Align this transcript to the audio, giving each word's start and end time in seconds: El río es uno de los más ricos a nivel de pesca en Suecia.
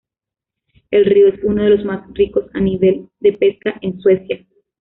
El 0.89 1.05
río 1.05 1.27
es 1.27 1.43
uno 1.43 1.61
de 1.63 1.69
los 1.69 1.85
más 1.85 2.07
ricos 2.15 2.47
a 2.55 2.59
nivel 2.59 3.09
de 3.19 3.33
pesca 3.33 3.75
en 3.83 3.99
Suecia. 3.99 4.43